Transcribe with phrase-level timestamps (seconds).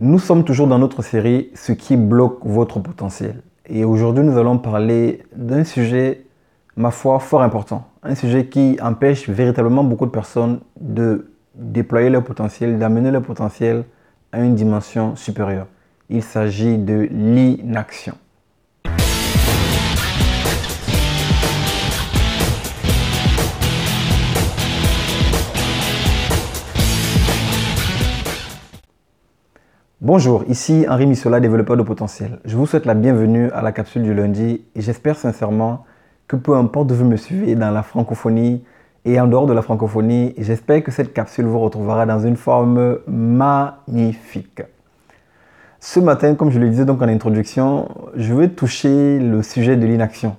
[0.00, 3.42] Nous sommes toujours dans notre série Ce qui bloque votre potentiel.
[3.68, 6.24] Et aujourd'hui, nous allons parler d'un sujet,
[6.76, 7.86] ma foi, fort important.
[8.02, 13.84] Un sujet qui empêche véritablement beaucoup de personnes de déployer leur potentiel, d'amener leur potentiel
[14.32, 15.68] à une dimension supérieure.
[16.10, 18.16] Il s'agit de l'inaction.
[30.04, 32.38] Bonjour, ici Henri Missola, développeur de potentiel.
[32.44, 35.86] Je vous souhaite la bienvenue à la capsule du lundi et j'espère sincèrement
[36.28, 38.62] que peu importe où vous me suivez dans la francophonie
[39.06, 42.98] et en dehors de la francophonie, j'espère que cette capsule vous retrouvera dans une forme
[43.06, 44.60] magnifique.
[45.80, 49.86] Ce matin, comme je le disais donc en introduction, je vais toucher le sujet de
[49.86, 50.36] l'inaction.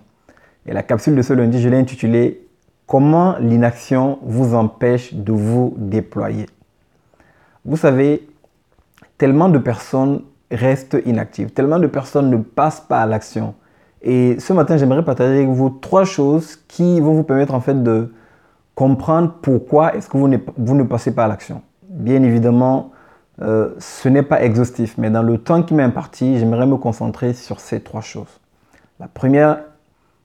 [0.67, 2.45] Et la capsule de ce lundi, je l'ai intitulée
[2.85, 6.45] Comment l'inaction vous empêche de vous déployer.
[7.65, 8.27] Vous savez,
[9.17, 13.55] tellement de personnes restent inactives, tellement de personnes ne passent pas à l'action.
[14.01, 17.81] Et ce matin, j'aimerais partager avec vous trois choses qui vont vous permettre en fait
[17.81, 18.13] de
[18.75, 21.61] comprendre pourquoi est-ce que vous ne, passez pas à l'action.
[21.89, 22.91] Bien évidemment,
[23.41, 27.33] euh, ce n'est pas exhaustif, mais dans le temps qui m'est imparti, j'aimerais me concentrer
[27.33, 28.39] sur ces trois choses.
[28.99, 29.59] La première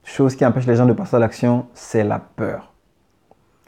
[0.03, 2.73] chose qui empêche les gens de passer à l'action, c'est la peur.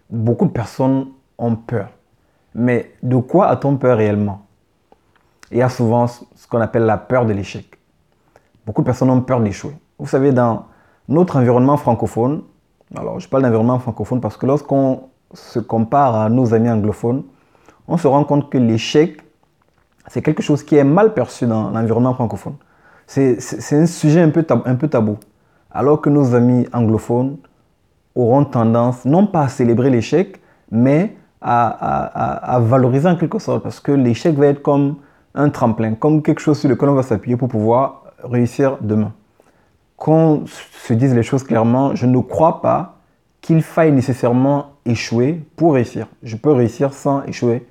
[0.09, 1.89] Beaucoup de personnes ont peur.
[2.53, 4.45] Mais de quoi a-t-on peur réellement?
[5.53, 7.77] Il y a souvent ce qu'on appelle la peur de l'échec.
[8.65, 9.75] Beaucoup de personnes ont peur d'échouer.
[9.99, 10.65] Vous savez, dans
[11.07, 12.41] notre environnement francophone,
[12.95, 17.23] alors je parle d'environnement francophone parce que lorsqu'on se compare à nos amis anglophones,
[17.87, 19.21] on se rend compte que l'échec,
[20.07, 22.55] c'est quelque chose qui est mal perçu dans l'environnement francophone.
[23.05, 25.17] C'est un sujet un peu, tabou, un peu tabou.
[25.69, 27.37] Alors que nos amis anglophones
[28.15, 33.61] auront tendance, non pas à célébrer l'échec, mais à, à, valoriser en quelque sorte.
[33.61, 34.95] Parce que l'échec va être comme
[35.35, 39.13] un tremplin, comme quelque chose sur lequel on va s'appuyer pour pouvoir réussir demain.
[39.97, 42.97] Qu'on se dise les choses clairement, je ne crois pas
[43.41, 46.07] qu'il faille nécessairement échouer pour réussir.
[46.23, 47.67] Je peux réussir sans échouer,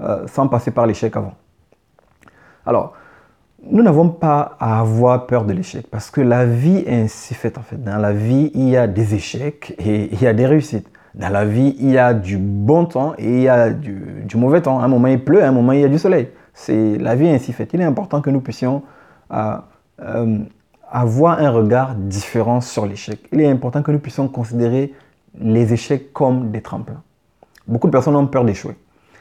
[0.00, 1.34] euh, sans passer par l'échec avant.
[2.64, 2.94] Alors,
[3.68, 7.58] nous n'avons pas à avoir peur de l'échec parce que la vie est ainsi faite
[7.58, 7.82] en fait.
[7.82, 10.88] Dans la vie, il y a des échecs et il y a des réussites.
[11.14, 14.36] Dans la vie, il y a du bon temps et il y a du, du
[14.36, 14.80] mauvais temps.
[14.80, 16.28] un moment, il pleut, à un moment, il y a du soleil.
[16.56, 17.70] C'est la vie ainsi faite.
[17.74, 18.82] Il est important que nous puissions
[19.30, 19.56] euh,
[20.00, 20.38] euh,
[20.90, 23.20] avoir un regard différent sur l'échec.
[23.30, 24.94] Il est important que nous puissions considérer
[25.38, 27.02] les échecs comme des tremplins.
[27.68, 28.74] Beaucoup de personnes ont peur d'échouer.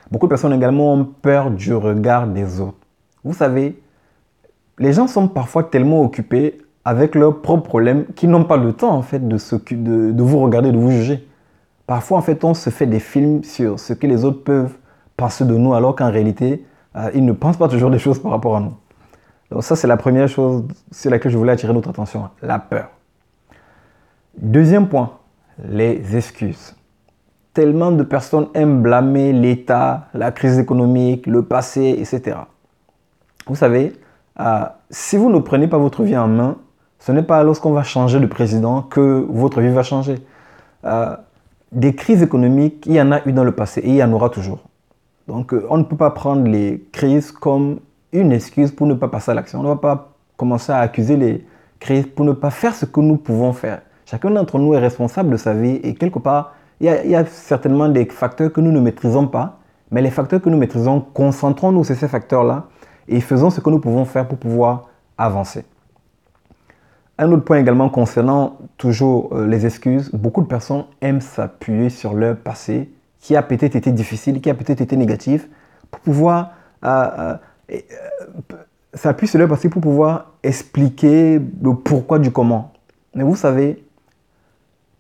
[0.09, 2.77] Beaucoup de personnes également ont peur du regard des autres.
[3.25, 3.81] Vous savez,
[4.79, 8.95] les gens sont parfois tellement occupés avec leurs propres problèmes qu'ils n'ont pas le temps
[8.95, 9.37] en fait de,
[9.71, 11.27] de, de vous regarder, de vous juger.
[11.85, 14.77] Parfois en fait on se fait des films sur ce que les autres peuvent
[15.17, 16.63] penser de nous alors qu'en réalité
[16.95, 18.73] euh, ils ne pensent pas toujours des choses par rapport à nous.
[19.51, 22.89] Donc ça, c'est la première chose sur laquelle je voulais attirer notre attention, la peur.
[24.37, 25.11] Deuxième point,
[25.63, 26.75] les excuses.
[27.53, 32.37] Tellement de personnes aiment blâmer l'État, la crise économique, le passé, etc.
[33.47, 33.93] Vous savez,
[34.39, 36.57] euh, si vous ne prenez pas votre vie en main,
[36.99, 40.15] ce n'est pas lorsqu'on va changer de président que votre vie va changer.
[40.83, 41.15] Euh,
[41.71, 44.11] des crises économiques, il y en a eu dans le passé et il y en
[44.11, 44.59] aura toujours.
[45.27, 47.79] Donc, euh, on ne peut pas prendre les crises comme
[48.11, 49.59] une excuse pour ne pas passer à l'action.
[49.59, 51.45] On ne va pas commencer à accuser les
[51.79, 53.81] crises pour ne pas faire ce que nous pouvons faire.
[54.05, 57.87] Chacun d'entre nous est responsable de sa vie et quelque part, il y, a, certainement
[57.89, 59.59] des facteurs que nous ne maîtrisons pas,
[59.91, 62.65] mais les facteurs que nous maîtrisons, concentrons-nous sur ces facteurs-là
[63.07, 65.63] et faisons ce que nous pouvons faire pour pouvoir avancer.
[67.17, 72.13] Un autre point également concernant toujours euh, les excuses, beaucoup de personnes aiment s'appuyer sur
[72.13, 72.89] leur passé
[73.25, 75.49] qui a peut-être été difficile, qui a peut-être été négatif,
[75.89, 76.51] pour pouvoir
[76.83, 77.33] euh,
[77.71, 77.79] euh,
[78.51, 78.57] euh
[78.93, 82.71] s'appuyer sur le passé pour pouvoir expliquer le pourquoi du comment.
[83.15, 83.83] Mais vous savez,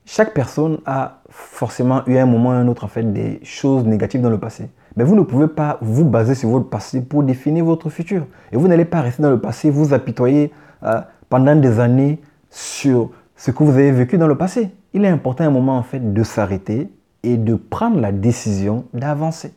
[0.05, 3.85] chaque personne a forcément eu à un moment ou un autre en fait des choses
[3.85, 4.69] négatives dans le passé.
[4.97, 8.25] Mais vous ne pouvez pas vous baser sur votre passé pour définir votre futur.
[8.51, 10.51] Et vous n'allez pas rester dans le passé, vous apitoyer
[10.81, 10.99] euh,
[11.29, 12.19] pendant des années
[12.49, 14.71] sur ce que vous avez vécu dans le passé.
[14.93, 16.89] Il est important à un moment en fait de s'arrêter,
[17.25, 19.53] et de prendre la décision d'avancer.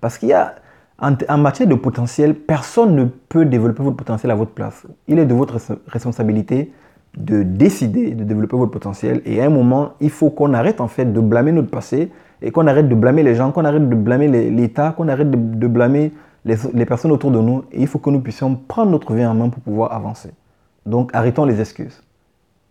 [0.00, 0.54] Parce qu'il y a,
[0.98, 4.86] en, matière de potentiel, personne ne peut développer votre potentiel à votre place.
[5.06, 6.72] Il est de votre responsabilité
[7.16, 9.22] de décider de développer votre potentiel.
[9.24, 12.50] Et à un moment, il faut qu'on arrête en fait de blâmer notre passé et
[12.52, 16.12] qu'on arrête de blâmer les gens, qu'on arrête de blâmer l'État, qu'on arrête de, blâmer
[16.44, 17.64] les, les, personnes autour de nous.
[17.72, 20.30] Et il faut que nous puissions prendre notre vie en main pour pouvoir avancer.
[20.86, 22.02] Donc arrêtons les excuses.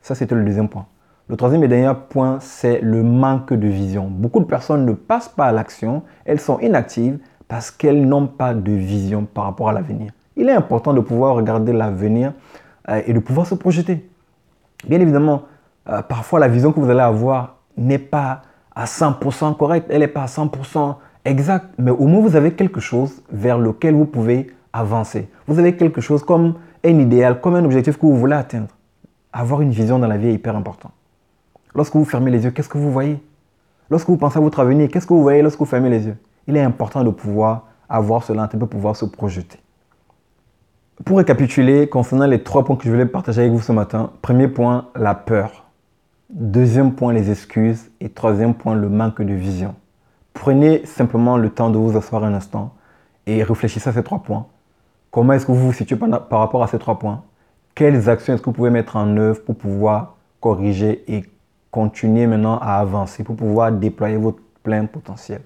[0.02, 0.86] Ça, c'était le deuxième point.
[1.30, 4.08] Le troisième et dernier point, c'est le manque de vision.
[4.10, 7.20] Beaucoup de personnes ne passent pas à l'action, elles sont inactives
[7.50, 10.14] Parce qu'elles n'ont pas de vision par rapport à l'avenir.
[10.38, 12.32] Il est important de pouvoir regarder l'avenir
[12.90, 14.10] euh, et de pouvoir se projeter.
[14.88, 15.44] Bien évidemment,
[15.90, 20.08] euh, parfois la vision que vous allez avoir n'est pas à 100% correcte, elle n'est
[20.08, 20.96] pas à 100%
[21.26, 25.30] exacte, mais au moins vous avez quelque chose vers lequel vous pouvez avancer.
[25.46, 26.54] Vous avez quelque chose comme
[26.86, 28.70] un idéal, comme un objectif que vous voulez atteindre.
[29.34, 30.92] Avoir une vision dans la vie est hyper important.
[31.76, 33.22] Lorsque vous fermez les yeux, qu'est-ce que vous voyez?
[33.90, 36.18] Lorsque vous pensez à votre avenir, qu'est-ce que vous voyez lorsque vous fermez les yeux?
[36.48, 39.60] Il est important de pouvoir avoir cela, de pouvoir se projeter.
[41.06, 44.48] Pour récapituler, concernant les trois points que je voulais partager avec vous ce matin, premier
[44.48, 45.66] point, la peur.
[46.30, 47.90] Deuxième point, les excuses.
[48.02, 49.76] Et troisième point, le manque de vision.
[50.34, 52.74] Prenez simplement le temps de vous asseoir un instant
[53.26, 54.48] et réfléchissez à ces trois points.
[55.12, 57.24] Comment est-ce que vous vous situez par rapport à ces trois points?
[57.76, 61.24] Quelles actions est-ce que vous pouvez mettre en œuvre pour pouvoir corriger et
[61.78, 65.42] continuer maintenant à avancer, pour pouvoir déployer votre plein potentiel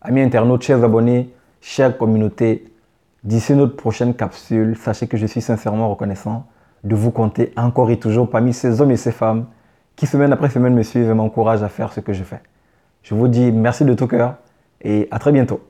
[0.00, 2.72] Amis internautes, chers abonnés, chère communauté,
[3.24, 6.46] d'ici notre prochaine capsule, sachez que je suis sincèrement reconnaissant
[6.84, 9.46] de vous compter encore et toujours parmi ces hommes et ces femmes
[9.96, 12.40] qui semaine après semaine me suivent et m'encouragent à faire ce que je fais.
[13.02, 14.36] Je vous dis merci de tout cœur
[14.80, 15.60] et à très bientôt.